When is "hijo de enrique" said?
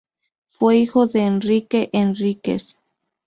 0.77-1.91